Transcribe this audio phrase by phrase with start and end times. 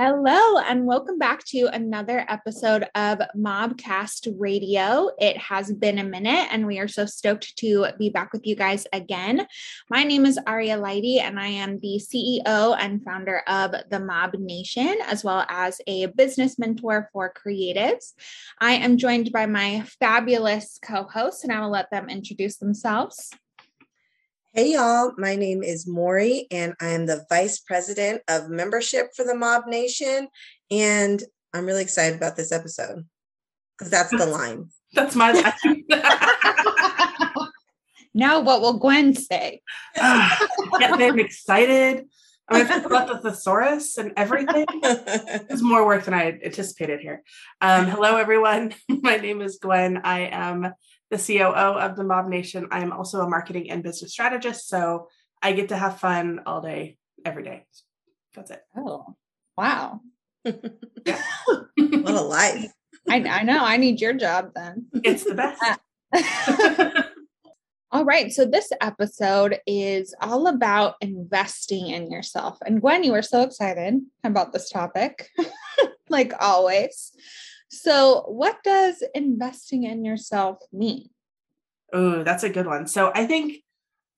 [0.00, 5.10] Hello, and welcome back to another episode of Mobcast Radio.
[5.18, 8.54] It has been a minute, and we are so stoked to be back with you
[8.54, 9.44] guys again.
[9.90, 14.34] My name is Aria Lighty, and I am the CEO and founder of the Mob
[14.34, 18.12] Nation, as well as a business mentor for creatives.
[18.60, 23.32] I am joined by my fabulous co hosts, and I will let them introduce themselves.
[24.54, 25.12] Hey, y'all.
[25.18, 29.66] My name is Maury, and I am the Vice President of Membership for the Mob
[29.66, 30.28] Nation.
[30.70, 31.22] And
[31.52, 33.04] I'm really excited about this episode
[33.76, 34.70] because that's the line.
[34.94, 35.84] That's my line.
[38.14, 39.60] now, what will Gwen say?
[40.00, 40.36] uh,
[40.80, 42.06] yeah, I'm excited.
[42.48, 44.64] I'm going to talk about the thesaurus and everything.
[44.82, 47.22] It's more work than I anticipated here.
[47.60, 48.74] Um, hello, everyone.
[48.88, 50.00] My name is Gwen.
[50.04, 50.72] I am
[51.10, 52.68] the COO of the Mob Nation.
[52.70, 54.68] I am also a marketing and business strategist.
[54.68, 55.08] So
[55.42, 57.64] I get to have fun all day, every day.
[58.34, 58.62] That's it.
[58.76, 59.16] Oh,
[59.56, 60.00] wow.
[60.42, 60.54] what
[61.76, 62.70] a life.
[63.08, 63.64] I, I know.
[63.64, 64.86] I need your job then.
[65.04, 65.62] It's the best.
[67.90, 68.30] all right.
[68.32, 72.58] So this episode is all about investing in yourself.
[72.66, 75.30] And Gwen, you were so excited about this topic,
[76.08, 77.12] like always.
[77.68, 81.10] So, what does investing in yourself mean?
[81.92, 82.86] Oh, that's a good one.
[82.86, 83.58] So, I think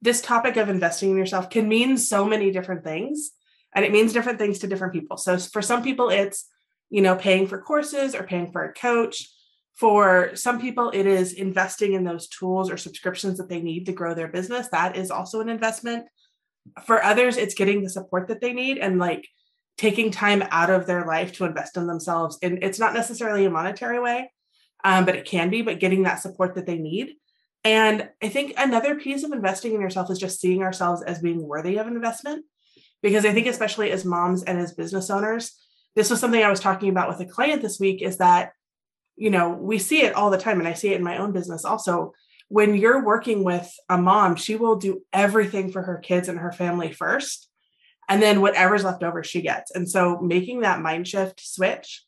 [0.01, 3.33] this topic of investing in yourself can mean so many different things,
[3.75, 5.17] and it means different things to different people.
[5.17, 6.47] So, for some people, it's
[6.91, 9.29] you know paying for courses or paying for a coach.
[9.75, 13.93] For some people, it is investing in those tools or subscriptions that they need to
[13.93, 14.69] grow their business.
[14.69, 16.07] That is also an investment.
[16.85, 19.27] For others, it's getting the support that they need and like
[19.81, 22.39] taking time out of their life to invest in themselves.
[22.43, 24.31] And it's not necessarily a monetary way,
[24.85, 27.15] um, but it can be, but getting that support that they need.
[27.65, 31.41] And I think another piece of investing in yourself is just seeing ourselves as being
[31.41, 32.45] worthy of investment.
[33.03, 35.59] Because I think, especially as moms and as business owners,
[35.97, 38.53] this was something I was talking about with a client this week is that,
[39.17, 40.59] you know, we see it all the time.
[40.59, 42.13] And I see it in my own business also.
[42.49, 46.53] When you're working with a mom, she will do everything for her kids and her
[46.53, 47.50] family first
[48.11, 49.71] and then whatever's left over she gets.
[49.71, 52.05] And so making that mind shift switch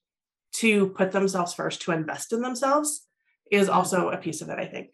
[0.54, 3.06] to put themselves first to invest in themselves
[3.50, 3.76] is mm-hmm.
[3.76, 4.90] also a piece of it i think.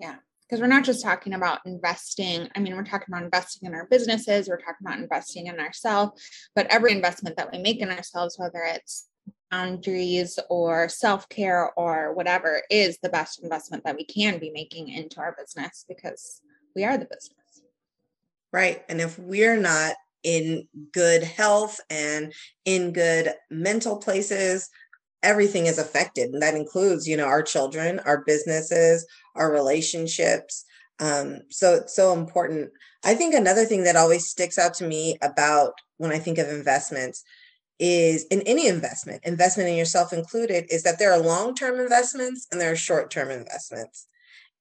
[0.00, 0.16] Yeah
[0.48, 3.86] because we're not just talking about investing i mean we're talking about investing in our
[3.86, 6.22] businesses we're talking about investing in ourselves
[6.56, 9.08] but every investment that we make in ourselves whether it's
[9.50, 15.20] boundaries or self-care or whatever is the best investment that we can be making into
[15.20, 16.40] our business because
[16.74, 17.37] we are the business
[18.52, 18.82] Right.
[18.88, 22.32] And if we're not in good health and
[22.64, 24.68] in good mental places,
[25.22, 26.30] everything is affected.
[26.30, 30.64] And that includes, you know, our children, our businesses, our relationships.
[31.00, 32.70] Um, so it's so important.
[33.04, 36.48] I think another thing that always sticks out to me about when I think of
[36.48, 37.22] investments
[37.78, 42.46] is in any investment, investment in yourself included, is that there are long term investments
[42.50, 44.06] and there are short term investments.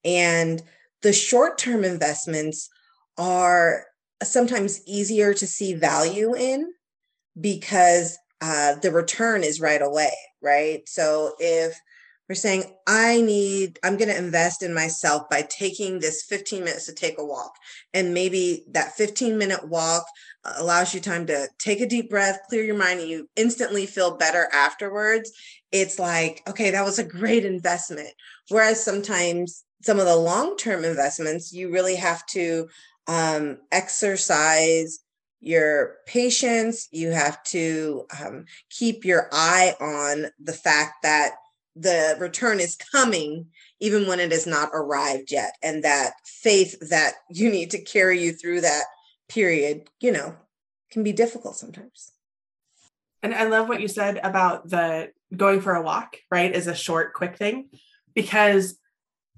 [0.05, 0.61] And
[1.01, 2.69] the short term investments
[3.17, 3.85] are
[4.23, 6.71] sometimes easier to see value in
[7.39, 10.87] because uh, the return is right away, right?
[10.87, 11.79] So if
[12.27, 16.85] we're saying, I need, I'm going to invest in myself by taking this 15 minutes
[16.87, 17.53] to take a walk.
[17.93, 20.03] And maybe that 15 minute walk
[20.43, 23.85] uh, allows you time to take a deep breath, clear your mind, and you instantly
[23.85, 25.31] feel better afterwards.
[25.71, 28.09] It's like, okay, that was a great investment.
[28.49, 32.67] Whereas sometimes some of the long term investments, you really have to
[33.07, 34.99] um, exercise
[35.39, 36.87] your patience.
[36.91, 41.31] You have to um, keep your eye on the fact that
[41.75, 43.47] the return is coming
[43.79, 45.55] even when it has not arrived yet.
[45.61, 48.85] And that faith that you need to carry you through that
[49.29, 50.35] period, you know,
[50.91, 52.11] can be difficult sometimes.
[53.21, 56.53] And I love what you said about the going for a walk, right?
[56.53, 57.69] Is a short, quick thing
[58.15, 58.79] because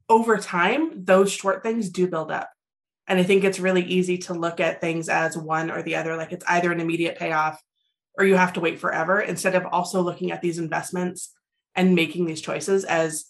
[0.07, 2.49] over time, those short things do build up.
[3.09, 6.15] And I think it's really easy to look at things as one or the other,
[6.15, 7.61] like it's either an immediate payoff
[8.17, 11.33] or you have to wait forever, instead of also looking at these investments
[11.75, 13.25] and making these choices as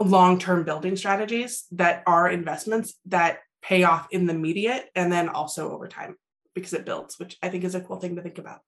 [0.00, 5.28] long term building strategies that are investments that pay off in the immediate and then
[5.28, 6.16] also over time
[6.54, 8.60] because it builds, which I think is a cool thing to think about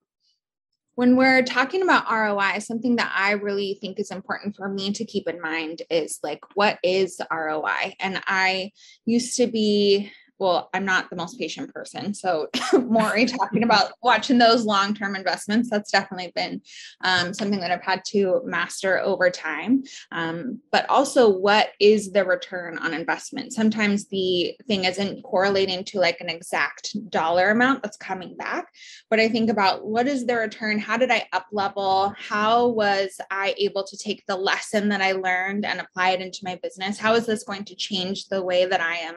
[0.95, 5.05] when we're talking about ROI, something that I really think is important for me to
[5.05, 7.95] keep in mind is like, what is ROI?
[7.99, 8.71] And I
[9.05, 12.13] used to be well, I'm not the most patient person.
[12.13, 16.61] So, Maury talking about watching those long term investments, that's definitely been
[17.01, 19.83] um, something that I've had to master over time.
[20.11, 23.53] Um, but also, what is the return on investment?
[23.53, 28.67] Sometimes the thing isn't correlating to like an exact dollar amount that's coming back,
[29.09, 30.79] but I think about what is the return?
[30.79, 32.13] How did I up level?
[32.17, 36.39] How was I able to take the lesson that I learned and apply it into
[36.43, 36.99] my business?
[36.99, 39.15] How is this going to change the way that I am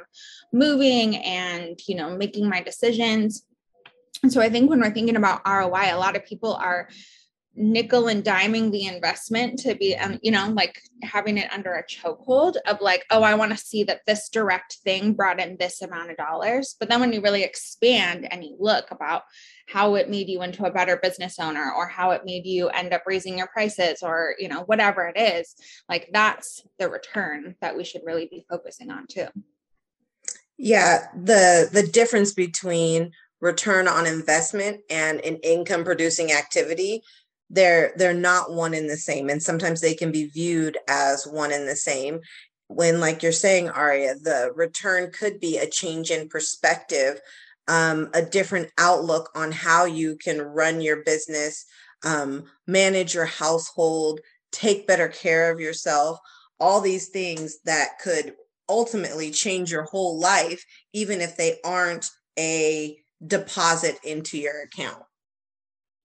[0.53, 3.45] moving and you know making my decisions.
[4.23, 6.89] And so i think when we're thinking about roi a lot of people are
[7.55, 11.85] nickel and diming the investment to be um, you know like having it under a
[11.85, 15.83] chokehold of like oh i want to see that this direct thing brought in this
[15.83, 16.77] amount of dollars.
[16.79, 19.23] But then when you really expand and you look about
[19.67, 22.93] how it made you into a better business owner or how it made you end
[22.93, 25.55] up raising your prices or you know whatever it is
[25.89, 29.27] like that's the return that we should really be focusing on too
[30.59, 37.03] yeah, the the difference between return on investment and an income producing activity,
[37.49, 41.53] they're they're not one in the same and sometimes they can be viewed as one
[41.53, 42.21] in the same.
[42.67, 47.21] When like you're saying Aria, the return could be a change in perspective,
[47.69, 51.65] um, a different outlook on how you can run your business,
[52.05, 54.21] um, manage your household,
[54.51, 56.19] take better care of yourself,
[56.59, 58.35] all these things that could
[58.69, 65.03] ultimately change your whole life, even if they aren't a deposit into your account.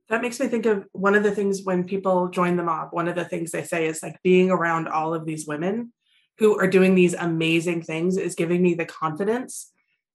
[0.10, 3.08] That makes me think of one of the things when people join the mob, one
[3.08, 5.94] of the things they say is like being around all of these women
[6.40, 9.72] who are doing these amazing things is giving me the confidence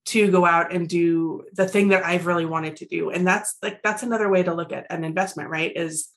[0.06, 3.10] to go out and do the thing that I've really wanted to do.
[3.10, 5.72] And that's like that's another way to look at an investment, right?
[5.74, 6.08] Is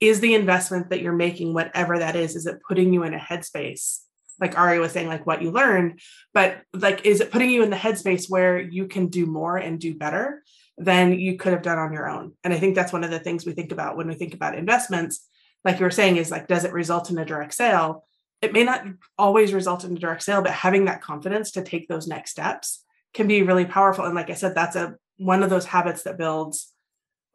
[0.00, 3.18] is the investment that you're making whatever that is is it putting you in a
[3.18, 4.00] headspace
[4.40, 6.00] like Ari was saying, like what you learned,
[6.32, 9.80] but like, is it putting you in the headspace where you can do more and
[9.80, 10.42] do better
[10.76, 12.34] than you could have done on your own?
[12.44, 14.56] And I think that's one of the things we think about when we think about
[14.56, 15.26] investments.
[15.64, 18.04] Like you were saying, is like, does it result in a direct sale?
[18.40, 18.84] It may not
[19.18, 22.84] always result in a direct sale, but having that confidence to take those next steps
[23.12, 24.04] can be really powerful.
[24.04, 26.72] And like I said, that's a one of those habits that builds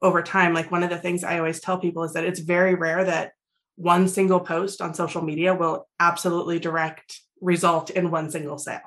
[0.01, 0.53] over time.
[0.53, 3.33] Like one of the things I always tell people is that it's very rare that
[3.75, 8.81] one single post on social media will absolutely direct result in one single sale.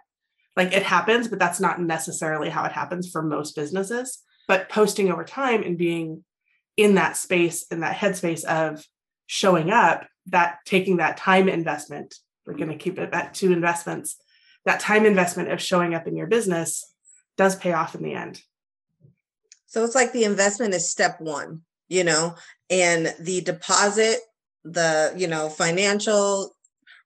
[0.57, 4.23] Like it happens, but that's not necessarily how it happens for most businesses.
[4.49, 6.25] But posting over time and being
[6.77, 8.85] in that space, in that headspace of
[9.27, 12.15] showing up, that taking that time investment,
[12.47, 14.17] we're going to keep it at two investments,
[14.65, 16.93] that time investment of showing up in your business
[17.37, 18.41] does pay off in the end.
[19.67, 22.35] So it's like the investment is step one, you know,
[22.71, 24.19] and the deposit
[24.73, 26.55] the you know financial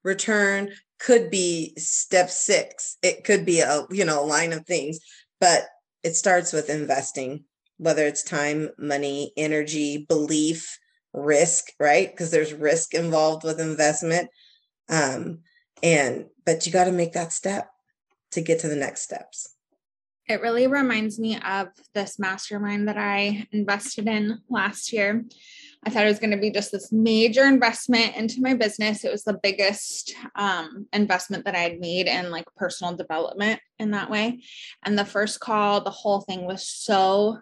[0.03, 2.97] return could be step six.
[3.03, 4.99] It could be a you know line of things
[5.41, 5.63] but
[6.03, 7.45] it starts with investing
[7.79, 10.79] whether it's time money energy belief
[11.13, 12.11] risk right?
[12.11, 14.29] Because there's risk involved with investment.
[14.89, 15.41] Um
[15.83, 17.71] and but you got to make that step
[18.33, 19.55] to get to the next steps.
[20.29, 25.25] It really reminds me of this mastermind that i invested in last year
[25.85, 29.05] I thought it was going to be just this major investment into my business.
[29.05, 33.93] It was the biggest um, investment that I had made in like personal development in
[33.93, 34.41] that way.
[34.85, 37.39] And the first call, the whole thing was so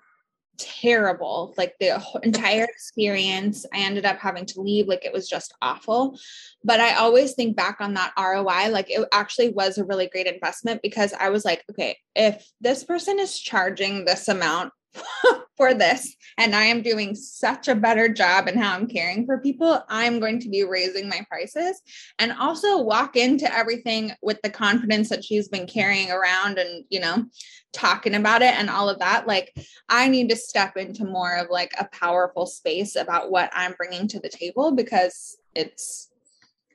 [0.59, 1.55] terrible.
[1.57, 4.87] Like the entire experience, I ended up having to leave.
[4.87, 6.19] Like it was just awful.
[6.63, 8.71] But I always think back on that ROI.
[8.71, 12.85] Like it actually was a really great investment because I was like, okay, if this
[12.85, 14.73] person is charging this amount
[15.57, 19.39] for this and I am doing such a better job in how I'm caring for
[19.39, 21.83] people, I'm going to be raising my prices
[22.21, 27.01] and also walk into everything with the confidence that she's been carrying around and, you
[27.01, 27.25] know,
[27.73, 29.27] talking about it and all of that.
[29.27, 29.53] Like,
[29.89, 34.07] I need to step into more of like a powerful space about what I'm bringing
[34.09, 36.09] to the table because it's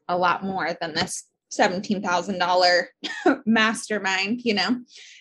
[0.10, 1.24] a lot more than this
[1.58, 2.86] $17,000
[3.46, 4.78] mastermind, you know?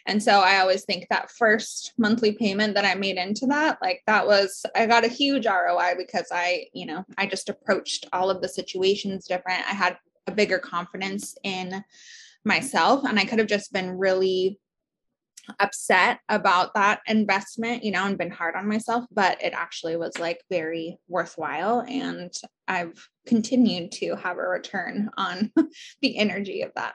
[0.07, 4.03] And so I always think that first monthly payment that I made into that, like
[4.07, 8.31] that was, I got a huge ROI because I, you know, I just approached all
[8.31, 9.65] of the situations different.
[9.69, 9.97] I had
[10.27, 11.85] a bigger confidence in
[12.45, 14.59] myself and I could have just been really
[15.59, 20.19] upset about that investment, you know, and been hard on myself, but it actually was
[20.19, 21.85] like very worthwhile.
[21.87, 22.33] And
[22.69, 25.53] I've continued to have a return on
[26.03, 26.95] the energy of that.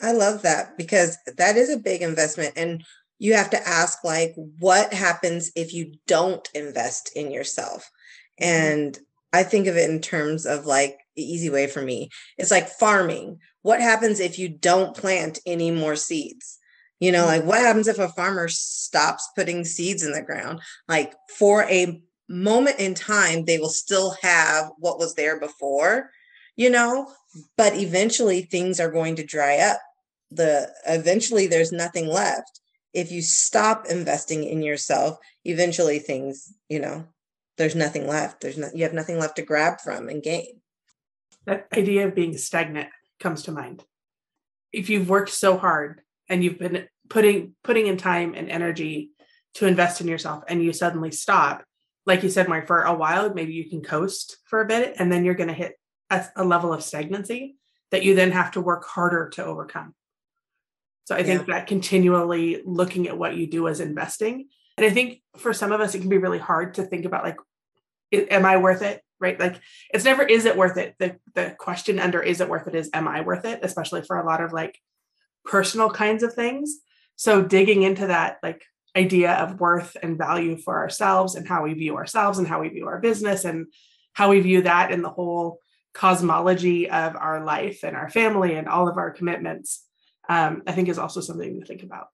[0.00, 2.52] I love that because that is a big investment.
[2.56, 2.84] And
[3.18, 7.90] you have to ask, like, what happens if you don't invest in yourself?
[8.40, 8.62] Mm-hmm.
[8.62, 8.98] And
[9.32, 12.10] I think of it in terms of like the easy way for me.
[12.38, 13.38] It's like farming.
[13.62, 16.55] What happens if you don't plant any more seeds?
[17.00, 17.48] You know, like mm-hmm.
[17.48, 20.60] what happens if a farmer stops putting seeds in the ground?
[20.88, 26.10] Like for a moment in time, they will still have what was there before,
[26.56, 27.12] you know,
[27.56, 29.78] but eventually things are going to dry up.
[30.30, 32.60] The eventually there's nothing left.
[32.94, 37.06] If you stop investing in yourself, eventually things, you know,
[37.58, 38.40] there's nothing left.
[38.40, 40.60] There's no, you have nothing left to grab from and gain.
[41.44, 42.88] That idea of being stagnant
[43.20, 43.84] comes to mind.
[44.72, 49.10] If you've worked so hard and you've been putting putting in time and energy
[49.54, 51.64] to invest in yourself and you suddenly stop,
[52.04, 55.10] like you said, Mark, for a while, maybe you can coast for a bit and
[55.10, 55.78] then you're going to hit
[56.10, 57.56] a, a, level of stagnancy
[57.90, 59.94] that you then have to work harder to overcome.
[61.04, 61.54] So I think yeah.
[61.54, 64.48] that continually looking at what you do as investing.
[64.76, 67.24] And I think for some of us, it can be really hard to think about
[67.24, 67.38] like,
[68.12, 69.02] am I worth it?
[69.18, 69.40] Right.
[69.40, 69.58] Like
[69.90, 70.96] it's never, is it worth it?
[70.98, 73.60] The, the question under is it worth it is, am I worth it?
[73.62, 74.78] Especially for a lot of like
[75.46, 76.78] personal kinds of things.
[77.16, 78.62] So digging into that like
[78.96, 82.68] idea of worth and value for ourselves and how we view ourselves and how we
[82.68, 83.66] view our business and
[84.14, 85.60] how we view that in the whole
[85.92, 89.84] cosmology of our life and our family and all of our commitments,
[90.28, 92.08] um, I think is also something to think about.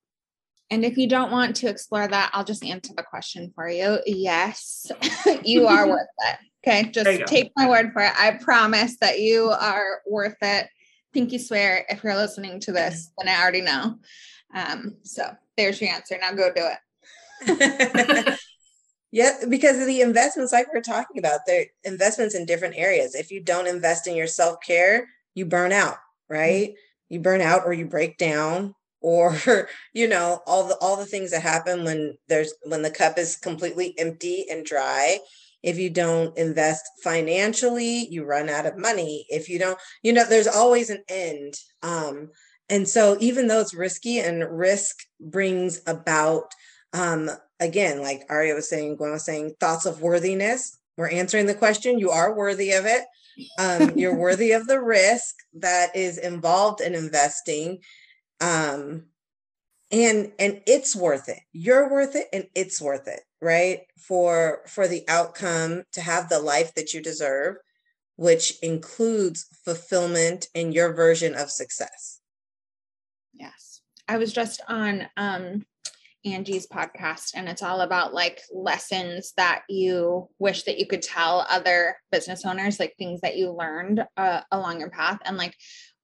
[0.71, 3.99] And if you don't want to explore that, I'll just answer the question for you.
[4.07, 4.91] Yes,
[5.45, 6.37] you are worth it.
[6.67, 8.13] Okay, just take my word for it.
[8.17, 10.69] I promise that you are worth it.
[11.13, 13.99] Pinky swear if you're listening to this, then I already know.
[14.55, 15.25] Um, so
[15.57, 16.17] there's your answer.
[16.21, 18.39] Now go do it.
[19.13, 23.15] yeah, because of the investments, like we're talking about, they're investments in different areas.
[23.15, 25.97] If you don't invest in your self care, you burn out,
[26.29, 26.69] right?
[26.69, 27.15] Mm-hmm.
[27.15, 29.37] You burn out or you break down or
[29.93, 33.37] you know all the all the things that happen when there's when the cup is
[33.37, 35.19] completely empty and dry
[35.63, 39.27] if you don't invest financially you run out of money.
[39.29, 41.55] If you don't you know there's always an end.
[41.83, 42.31] Um
[42.69, 46.53] and so even though it's risky and risk brings about
[46.93, 51.55] um again like aria was saying gwen was saying thoughts of worthiness we're answering the
[51.55, 51.99] question.
[51.99, 53.05] You are worthy of it.
[53.59, 57.81] Um you're worthy of the risk that is involved in investing.
[58.41, 59.07] Um
[59.91, 61.41] and and it's worth it.
[61.53, 63.81] You're worth it and it's worth it right?
[63.99, 67.57] For for the outcome to have the life that you deserve
[68.17, 72.21] which includes fulfillment in your version of success.
[73.33, 73.81] Yes.
[74.09, 75.65] I was just on um
[76.25, 81.45] angie's podcast and it's all about like lessons that you wish that you could tell
[81.51, 85.19] other business owners like things that you learned uh, along your path.
[85.25, 85.57] And like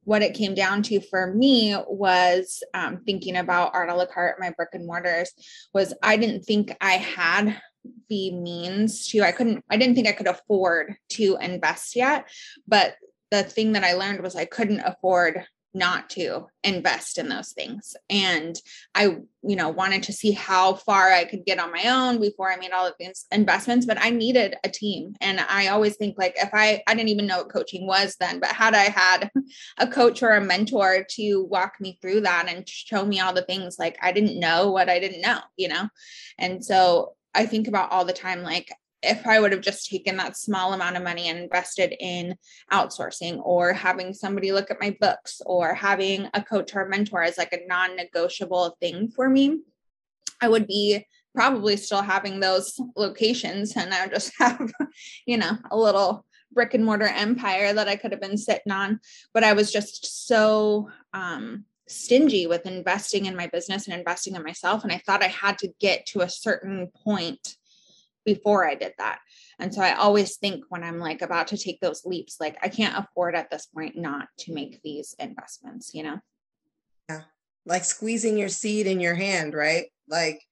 [0.08, 4.40] what it came down to for me was um, thinking about art a la carte,
[4.40, 5.30] my brick and mortars,
[5.74, 7.60] was I didn't think I had
[8.08, 12.26] the means to, I couldn't, I didn't think I could afford to invest yet.
[12.66, 12.94] But
[13.30, 15.44] the thing that I learned was I couldn't afford
[15.78, 17.96] not to invest in those things.
[18.10, 18.60] And
[18.94, 22.52] i you know wanted to see how far i could get on my own before
[22.52, 25.14] i made all of these investments but i needed a team.
[25.20, 28.40] And i always think like if i i didn't even know what coaching was then
[28.40, 29.30] but had i had
[29.78, 33.42] a coach or a mentor to walk me through that and show me all the
[33.42, 35.88] things like i didn't know what i didn't know you know?
[36.38, 40.16] And so I think about all the time like if I would have just taken
[40.16, 42.36] that small amount of money and invested in
[42.72, 47.22] outsourcing or having somebody look at my books or having a coach or a mentor
[47.22, 49.60] as like a non negotiable thing for me,
[50.40, 54.72] I would be probably still having those locations and I would just have,
[55.26, 59.00] you know, a little brick and mortar empire that I could have been sitting on.
[59.32, 64.42] But I was just so um, stingy with investing in my business and investing in
[64.42, 64.82] myself.
[64.82, 67.56] And I thought I had to get to a certain point
[68.34, 69.20] before I did that.
[69.58, 72.68] And so I always think when I'm like about to take those leaps, like I
[72.68, 76.18] can't afford at this point not to make these investments, you know?
[77.08, 77.22] Yeah.
[77.64, 79.86] Like squeezing your seed in your hand, right?
[80.08, 80.42] Like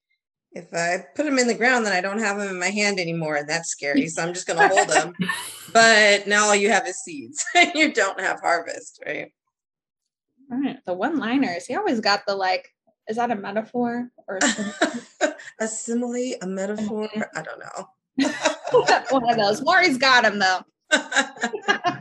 [0.53, 2.99] if I put them in the ground, then I don't have them in my hand
[2.99, 3.37] anymore.
[3.37, 4.09] And that's scary.
[4.09, 5.13] So I'm just going to hold them.
[5.73, 9.31] But now all you have is seeds and you don't have harvest, right?
[10.51, 10.79] All right.
[10.87, 12.67] The one liners, he always got the like,
[13.09, 14.39] is that a metaphor or
[15.61, 17.09] a simile, a metaphor?
[17.35, 17.89] I don't know.
[19.11, 19.63] One of those.
[19.63, 20.61] Maury's got him though.
[20.91, 21.29] I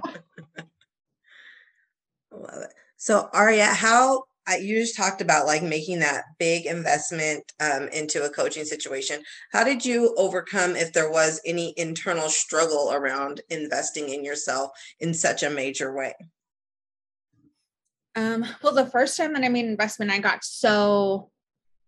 [2.32, 2.74] Love it.
[2.98, 4.24] So Aria, how
[4.60, 9.24] you just talked about like making that big investment um, into a coaching situation.
[9.52, 15.14] How did you overcome if there was any internal struggle around investing in yourself in
[15.14, 16.14] such a major way?
[18.16, 21.32] Um, well, the first time that I made investment, I got so,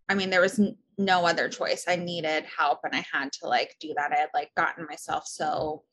[0.10, 0.60] I mean, there was
[0.98, 1.86] no other choice.
[1.88, 4.12] I needed help and I had to like do that.
[4.12, 5.84] I had like gotten myself so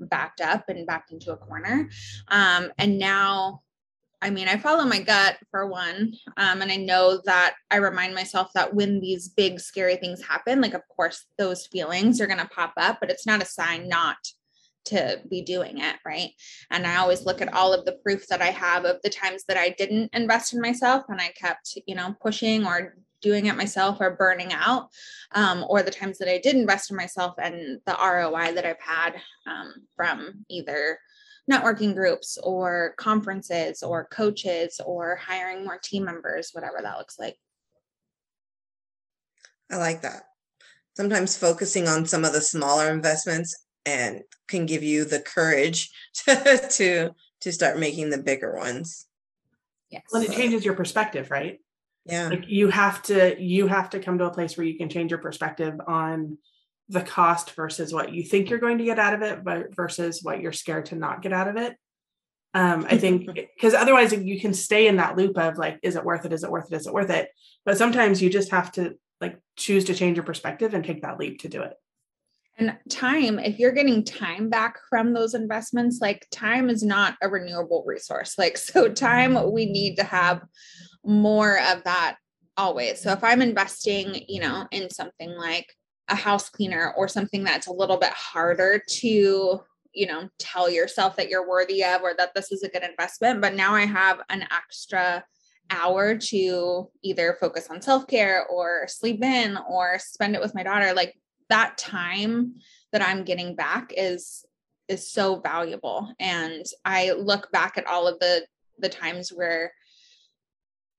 [0.00, 1.88] backed up and backed into a corner.
[2.28, 3.62] Um, and now
[4.22, 6.14] I mean, I follow my gut for one.
[6.36, 10.60] Um, and I know that I remind myself that when these big, scary things happen,
[10.60, 13.88] like, of course, those feelings are going to pop up, but it's not a sign
[13.88, 14.18] not
[14.86, 15.96] to be doing it.
[16.04, 16.30] Right.
[16.70, 19.44] And I always look at all of the proof that I have of the times
[19.48, 23.56] that I didn't invest in myself and I kept, you know, pushing or doing it
[23.56, 24.88] myself or burning out,
[25.34, 28.80] um, or the times that I did invest in myself and the ROI that I've
[28.80, 29.14] had
[29.46, 30.98] um, from either
[31.50, 37.36] networking groups or conferences or coaches or hiring more team members, whatever that looks like.
[39.70, 40.24] I like that.
[40.96, 45.90] Sometimes focusing on some of the smaller investments and can give you the courage
[46.26, 47.10] to to,
[47.40, 49.06] to start making the bigger ones.
[49.90, 50.02] Yes.
[50.12, 51.58] Well, it changes your perspective, right?
[52.04, 52.28] Yeah.
[52.28, 55.10] Like you have to you have to come to a place where you can change
[55.10, 56.38] your perspective on
[56.88, 60.20] the cost versus what you think you're going to get out of it, but versus
[60.22, 61.76] what you're scared to not get out of it.
[62.54, 66.04] Um, I think because otherwise you can stay in that loop of like, is it
[66.04, 66.32] worth it?
[66.32, 66.76] Is it worth it?
[66.76, 67.28] Is it worth it?
[67.64, 71.18] But sometimes you just have to like choose to change your perspective and take that
[71.18, 71.74] leap to do it.
[72.58, 77.28] And time, if you're getting time back from those investments, like time is not a
[77.28, 78.36] renewable resource.
[78.38, 80.42] Like, so time, we need to have
[81.04, 82.16] more of that
[82.56, 83.00] always.
[83.00, 85.66] So if I'm investing, you know, in something like
[86.08, 89.60] a house cleaner or something that's a little bit harder to
[89.94, 93.40] you know tell yourself that you're worthy of or that this is a good investment
[93.40, 95.22] but now i have an extra
[95.70, 100.92] hour to either focus on self-care or sleep in or spend it with my daughter
[100.94, 101.14] like
[101.52, 102.54] that time
[102.92, 104.46] that i'm getting back is
[104.88, 106.12] is so valuable.
[106.18, 108.46] And i look back at all of the
[108.78, 109.72] the times where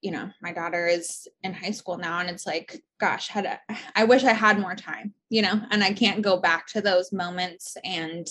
[0.01, 3.59] you know my daughter is in high school now and it's like gosh had a,
[3.95, 7.11] I wish i had more time you know and i can't go back to those
[7.11, 8.27] moments and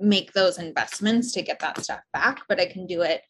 [0.00, 3.22] make those investments to get that stuff back but i can do it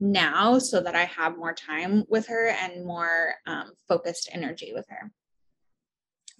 [0.00, 4.86] now so that i have more time with her and more um, focused energy with
[4.88, 5.12] her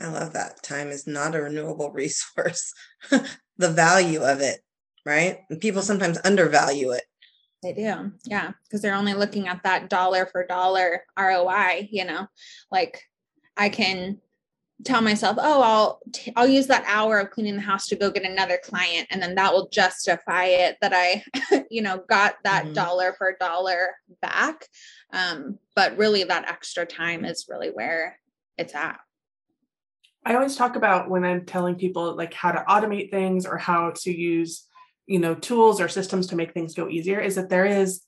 [0.01, 2.73] i love that time is not a renewable resource
[3.11, 4.61] the value of it
[5.05, 7.05] right and people sometimes undervalue it
[7.63, 8.13] they do.
[8.25, 8.53] Yeah.
[8.65, 12.29] Because they're only looking at that dollar for dollar ROI, you know,
[12.71, 13.03] like
[13.57, 14.19] I can
[14.85, 18.13] tell myself, oh, I'll t- I'll use that hour of cleaning the house to go
[18.13, 21.25] get another client, and then that will justify it that I,
[21.71, 22.75] you know, got that mm-hmm.
[22.75, 24.67] dollar for dollar back.
[25.13, 28.21] Um, but really, that extra time is really where
[28.57, 29.01] it's at.
[30.29, 33.93] I always talk about when I'm telling people like how to automate things or how
[34.03, 34.69] to use
[35.07, 38.03] you know tools or systems to make things go easier is that there is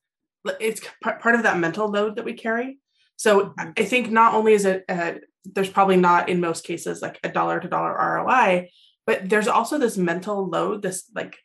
[0.60, 2.78] it's part of that mental load that we carry
[3.16, 3.70] so mm-hmm.
[3.76, 5.12] i think not only is it uh,
[5.46, 8.68] there's probably not in most cases like a dollar to dollar roi
[9.06, 11.36] but there's also this mental load this like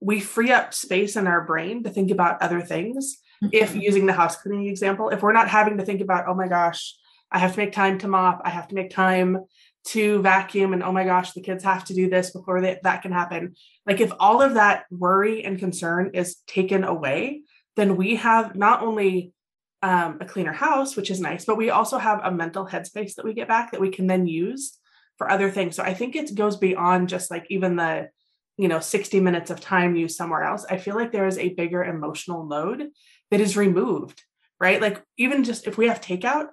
[0.00, 3.50] we free up space in our brain to think about other things mm-hmm.
[3.52, 6.48] if using the house cleaning example if we're not having to think about oh my
[6.48, 6.96] gosh
[7.30, 9.38] i have to make time to mop i have to make time
[9.86, 13.02] to vacuum and oh my gosh the kids have to do this before they, that
[13.02, 13.54] can happen.
[13.86, 17.42] Like if all of that worry and concern is taken away
[17.76, 19.32] then we have not only
[19.82, 23.24] um, a cleaner house which is nice but we also have a mental headspace that
[23.24, 24.78] we get back that we can then use
[25.18, 25.76] for other things.
[25.76, 28.08] So i think it goes beyond just like even the
[28.56, 30.64] you know 60 minutes of time used somewhere else.
[30.68, 32.88] I feel like there is a bigger emotional load
[33.30, 34.22] that is removed
[34.60, 34.80] right?
[34.80, 36.46] Like even just if we have takeout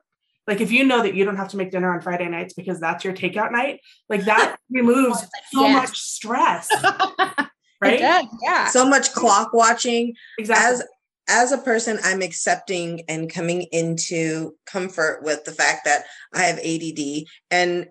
[0.51, 2.77] like if you know that you don't have to make dinner on Friday nights because
[2.77, 5.21] that's your takeout night, like that removes
[5.53, 5.73] so yes.
[5.73, 6.69] much stress.
[7.81, 8.01] right?
[8.41, 8.67] Yeah.
[8.67, 10.13] So much clock watching.
[10.37, 10.65] Exactly.
[10.65, 10.83] As
[11.29, 16.59] as a person, I'm accepting and coming into comfort with the fact that I have
[16.59, 17.87] ADD and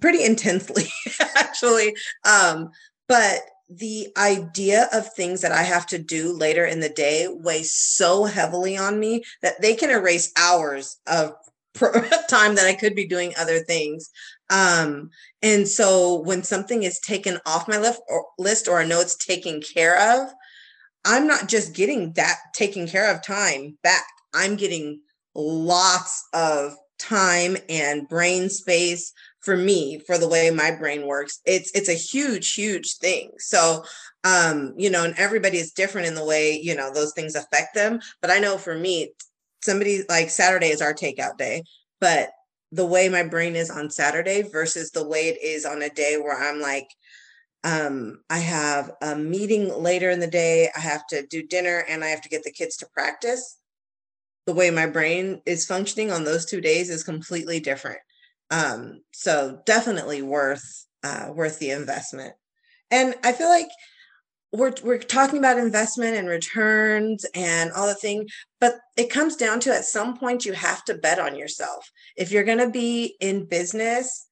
[0.00, 0.84] pretty intensely,
[1.36, 1.96] actually.
[2.24, 2.70] Um,
[3.08, 7.72] but the idea of things that I have to do later in the day weighs
[7.72, 11.34] so heavily on me that they can erase hours of
[12.28, 14.10] time that I could be doing other things.
[14.50, 15.10] Um,
[15.42, 19.16] and so when something is taken off my list or, list or I know it's
[19.16, 20.32] taken care of,
[21.04, 24.04] I'm not just getting that taken care of time back.
[24.34, 25.00] I'm getting
[25.34, 31.70] lots of time and brain space for me for the way my brain works it's
[31.74, 33.82] it's a huge huge thing so
[34.22, 37.74] um you know and everybody is different in the way you know those things affect
[37.74, 39.10] them but i know for me
[39.64, 41.62] somebody like Saturday is our takeout day,
[42.00, 42.30] but
[42.72, 46.16] the way my brain is on Saturday versus the way it is on a day
[46.18, 46.88] where I'm like,
[47.62, 52.04] um, I have a meeting later in the day, I have to do dinner, and
[52.04, 53.58] I have to get the kids to practice.
[54.46, 58.00] The way my brain is functioning on those two days is completely different.
[58.50, 62.34] Um, so definitely worth uh, worth the investment.
[62.90, 63.68] And I feel like
[64.54, 68.28] we're we're talking about investment and returns and all the thing,
[68.60, 71.90] but it comes down to at some point you have to bet on yourself.
[72.16, 74.26] If you're going to be in business,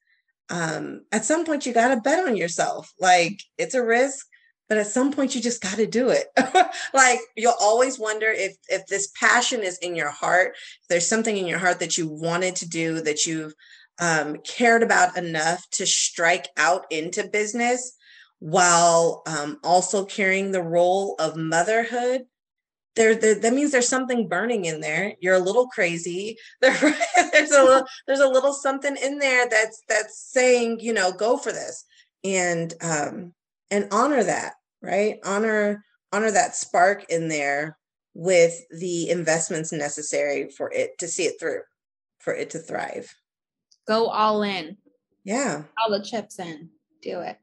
[0.49, 2.93] um, at some point you got to bet on yourself.
[3.01, 4.27] Like it's a risk,
[4.69, 6.29] but at some point you just got to do it.
[6.95, 10.55] like you'll always wonder if if this passion is in your heart,
[10.89, 13.55] there's something in your heart that you wanted to do that you've
[14.01, 17.97] um, cared about enough to strike out into business
[18.43, 22.23] while um, also carrying the role of motherhood
[22.97, 25.15] there, there, that means there's something burning in there.
[25.21, 26.37] You're a little crazy.
[26.61, 26.75] There,
[27.33, 31.37] there's a little there's a little something in there that's that's saying you know go
[31.37, 31.85] for this
[32.25, 33.33] and um
[33.71, 35.19] and honor that right?
[35.25, 37.79] Honor honor that spark in there
[38.13, 41.61] with the investments necessary for it to see it through
[42.19, 43.15] for it to thrive.
[43.87, 44.77] Go all in.
[45.25, 45.63] Yeah.
[45.79, 46.71] All the chips in.
[47.03, 47.39] Do it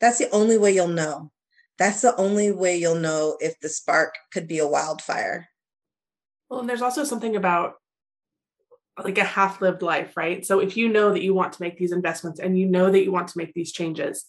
[0.00, 1.30] that's the only way you'll know.
[1.78, 5.48] That's the only way you'll know if the spark could be a wildfire.
[6.48, 7.74] Well, and there's also something about
[9.02, 10.44] like a half lived life, right?
[10.46, 13.04] So if you know that you want to make these investments and you know that
[13.04, 14.24] you want to make these changes,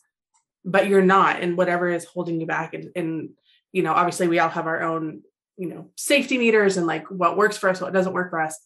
[0.66, 3.30] but you're not, and whatever is holding you back, and, and
[3.72, 5.22] you know, obviously we all have our own,
[5.58, 8.60] you know, safety meters and like what works for us, what doesn't work for us.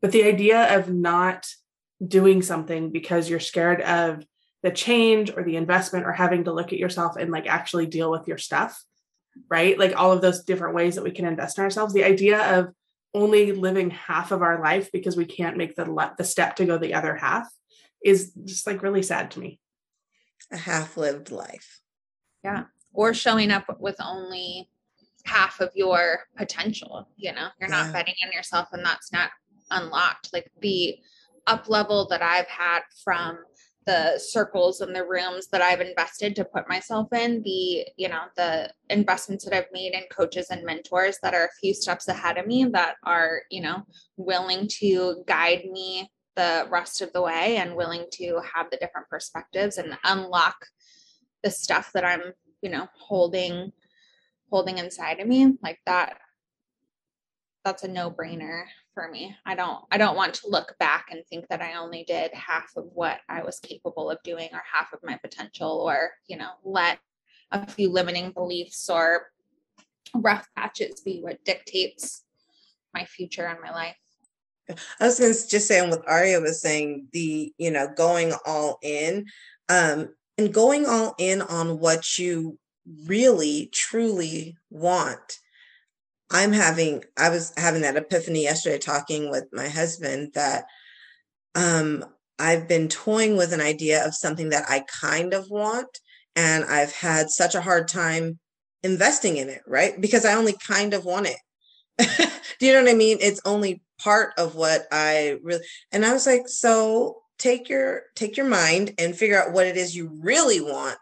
[0.00, 1.48] But the idea of not
[2.06, 4.24] doing something because you're scared of
[4.62, 8.10] the change or the investment or having to look at yourself and like actually deal
[8.10, 8.84] with your stuff
[9.48, 9.78] right?
[9.78, 11.94] Like all of those different ways that we can invest in ourselves.
[11.94, 12.74] The idea of
[13.14, 16.66] only living half of our life because we can't make the le- the step to
[16.66, 17.48] go the other half
[18.04, 19.60] is just like really sad to me.
[20.52, 21.80] A half lived life.
[22.44, 22.64] Yeah.
[22.92, 24.68] Or showing up with only
[25.24, 27.48] half of your potential you know?
[27.60, 29.30] You're not betting on yourself and that's not
[29.70, 30.30] unlocked.
[30.32, 30.98] Like the
[31.46, 33.38] up level that i've had from
[33.88, 38.24] the circles and the rooms that I've invested to put myself in, the, you know,
[38.36, 42.36] the investments that I've made in coaches and mentors that are a few steps ahead
[42.36, 43.86] of me that are, you know,
[44.18, 49.08] willing to guide me the rest of the way and willing to have the different
[49.08, 50.66] perspectives and unlock
[51.42, 53.72] the stuff that I'm, you know, holding
[54.50, 56.16] holding inside of me like that
[57.64, 58.64] that's a no-brainer
[58.98, 59.36] for me.
[59.46, 62.72] I don't I don't want to look back and think that I only did half
[62.76, 66.50] of what I was capable of doing or half of my potential or, you know,
[66.64, 66.98] let
[67.52, 69.28] a few limiting beliefs or
[70.16, 72.24] rough patches be what dictates
[72.92, 73.94] my future and my life.
[74.98, 79.26] I was just saying what Aria was saying, the, you know, going all in
[79.68, 82.58] um, and going all in on what you
[83.06, 85.38] really, truly want
[86.30, 90.66] I'm having I was having that epiphany yesterday talking with my husband that
[91.54, 92.04] um
[92.38, 95.88] I've been toying with an idea of something that I kind of want
[96.36, 98.38] and I've had such a hard time
[98.84, 100.00] investing in it, right?
[100.00, 102.30] Because I only kind of want it.
[102.60, 103.18] Do you know what I mean?
[103.20, 108.36] It's only part of what I really and I was like, so take your take
[108.36, 110.98] your mind and figure out what it is you really want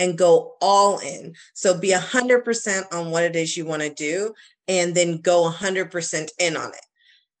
[0.00, 1.34] and go all in.
[1.52, 4.34] So be 100% on what it is you want to do
[4.66, 6.86] and then go 100% in on it.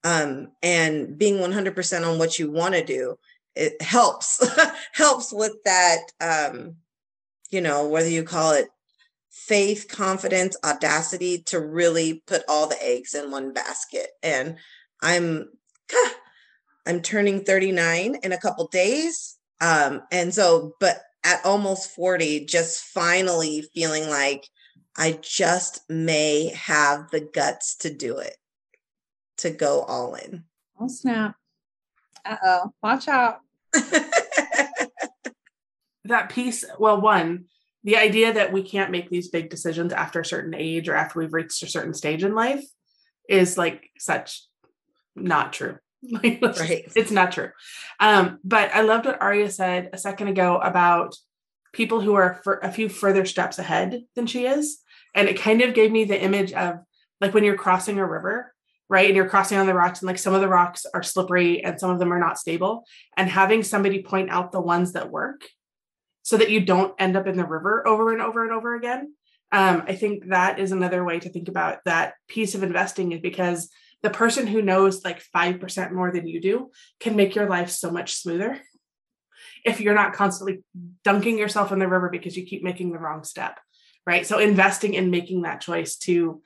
[0.04, 3.18] Um, and being 100% on what you want to do,
[3.56, 4.46] it helps,
[4.92, 6.76] helps with that, um,
[7.50, 8.68] you know, whether you call it
[9.30, 14.08] faith, confidence, audacity to really put all the eggs in one basket.
[14.22, 14.56] And
[15.02, 15.48] I'm,
[16.86, 19.38] I'm turning 39 in a couple days.
[19.62, 24.46] Um, and so, but at almost 40, just finally feeling like
[24.96, 28.36] I just may have the guts to do it,
[29.38, 30.44] to go all in.
[30.78, 31.36] Oh, snap.
[32.24, 32.72] Uh oh.
[32.82, 33.40] Watch out.
[36.04, 37.44] that piece, well, one,
[37.84, 41.18] the idea that we can't make these big decisions after a certain age or after
[41.18, 42.64] we've reached a certain stage in life
[43.28, 44.42] is like such
[45.14, 45.78] not true.
[46.22, 46.90] Like, right.
[46.96, 47.50] It's not true.
[47.98, 51.14] Um, but I loved what Aria said a second ago about
[51.72, 54.78] people who are for a few further steps ahead than she is.
[55.14, 56.76] And it kind of gave me the image of
[57.20, 58.54] like when you're crossing a river,
[58.88, 59.06] right?
[59.06, 61.78] And you're crossing on the rocks, and like some of the rocks are slippery and
[61.78, 62.84] some of them are not stable.
[63.16, 65.42] And having somebody point out the ones that work
[66.22, 69.14] so that you don't end up in the river over and over and over again.
[69.52, 73.20] Um, I think that is another way to think about that piece of investing is
[73.20, 73.68] because
[74.02, 77.90] the person who knows like 5% more than you do can make your life so
[77.90, 78.60] much smoother
[79.64, 80.62] if you're not constantly
[81.04, 83.58] dunking yourself in the river because you keep making the wrong step
[84.06, 86.40] right so investing in making that choice to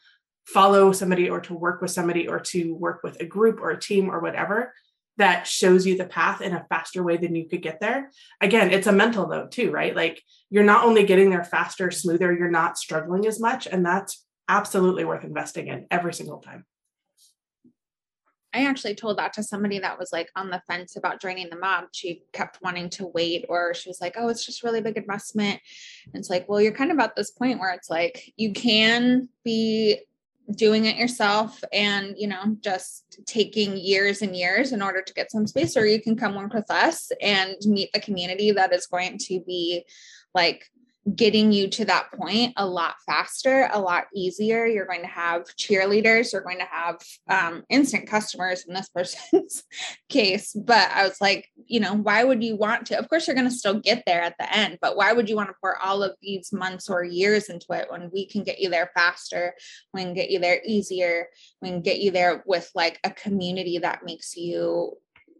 [0.46, 3.80] follow somebody or to work with somebody or to work with a group or a
[3.80, 4.72] team or whatever
[5.16, 8.10] that shows you the path in a faster way than you could get there.
[8.40, 9.94] Again, it's a mental note too, right?
[9.94, 13.66] Like you're not only getting there faster, smoother, you're not struggling as much.
[13.66, 16.64] And that's absolutely worth investing in every single time.
[18.54, 21.56] I actually told that to somebody that was like on the fence about joining the
[21.56, 21.86] mob.
[21.92, 25.60] She kept wanting to wait, or she was like, oh, it's just really big investment.
[26.06, 29.28] And it's like, well, you're kind of at this point where it's like you can
[29.44, 29.98] be
[30.54, 35.30] doing it yourself and you know just taking years and years in order to get
[35.30, 38.86] some space or you can come work with us and meet the community that is
[38.86, 39.84] going to be
[40.34, 40.70] like
[41.14, 44.64] getting you to that point a lot faster, a lot easier.
[44.64, 49.64] You're going to have cheerleaders, you're going to have um, instant customers in this person's
[50.08, 50.54] case.
[50.54, 52.98] But I was like, you know, why would you want to?
[52.98, 55.36] Of course, you're going to still get there at the end, but why would you
[55.36, 58.60] want to pour all of these months or years into it when we can get
[58.60, 59.54] you there faster?
[59.92, 61.28] We can get you there easier.
[61.60, 64.96] We can get you there with like a community that makes you,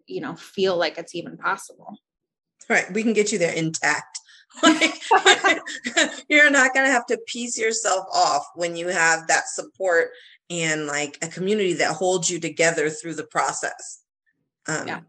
[0.07, 1.99] you know, feel like it's even possible.
[2.69, 2.91] Right.
[2.93, 4.21] We can get you there intact
[4.63, 4.95] like,
[6.29, 10.11] you're not going to have to piece yourself off when you have that support
[10.51, 14.01] and like a community that holds you together through the process.
[14.67, 15.01] Um, yeah.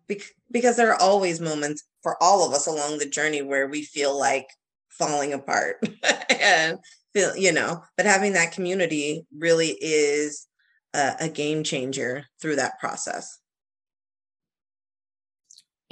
[0.51, 4.17] because there are always moments for all of us along the journey where we feel
[4.17, 4.47] like
[4.89, 5.77] falling apart
[6.41, 6.77] and
[7.13, 10.47] feel, you know, but having that community really is
[10.93, 13.39] a, a game changer through that process.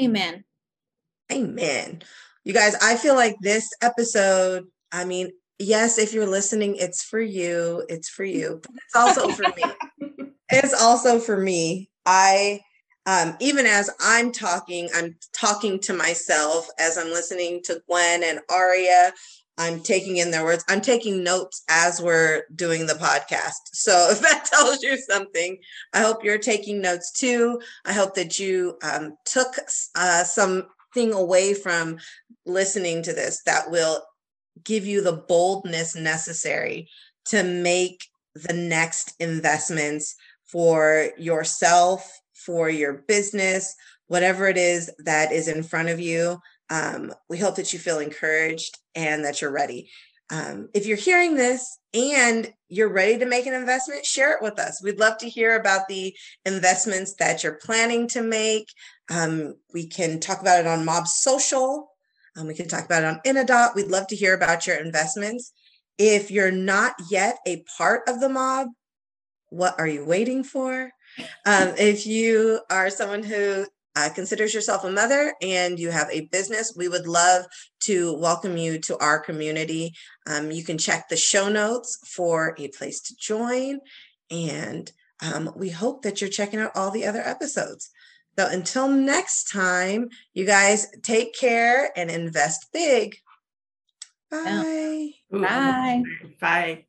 [0.02, 0.44] Amen.
[1.32, 2.02] Amen.
[2.44, 7.22] You guys, I feel like this episode, I mean, yes, if you're listening, it's for
[7.22, 7.86] you.
[7.88, 9.64] It's for you, but it's also for me.
[10.56, 11.90] It's also for me.
[12.06, 12.60] I
[13.08, 18.40] um, even as I'm talking, I'm talking to myself as I'm listening to Gwen and
[18.52, 19.14] Aria.
[19.58, 20.64] I'm taking in their words.
[20.70, 23.62] I'm taking notes as we're doing the podcast.
[23.74, 25.58] So if that tells you something,
[25.94, 27.60] I hope you're taking notes too.
[27.86, 29.56] I hope that you um, took
[29.96, 31.98] uh, some thing away from
[32.46, 34.04] listening to this that will
[34.64, 36.90] give you the boldness necessary
[37.26, 43.76] to make the next investments for yourself, for your business,
[44.08, 46.40] whatever it is that is in front of you.
[46.70, 49.90] Um, we hope that you feel encouraged and that you're ready.
[50.34, 54.58] Um, if you're hearing this and you're ready to make an investment, share it with
[54.58, 54.82] us.
[54.82, 58.68] We'd love to hear about the investments that you're planning to make.
[59.12, 61.92] Um, we can talk about it on Mob Social.
[62.36, 63.76] Um, we can talk about it on Inadot.
[63.76, 65.54] We'd love to hear about your investments.
[66.00, 68.70] If you're not yet a part of the mob,
[69.50, 70.90] what are you waiting for?
[71.46, 76.22] Um, if you are someone who uh, considers yourself a mother and you have a
[76.32, 77.46] business, we would love
[77.86, 79.94] to welcome you to our community.
[80.28, 83.80] Um, you can check the show notes for a place to join.
[84.32, 84.92] And
[85.22, 87.90] um, we hope that you're checking out all the other episodes.
[88.38, 93.16] So until next time, you guys take care and invest big.
[94.32, 95.12] Bye.
[95.32, 96.04] Bye.
[96.42, 96.86] Bye.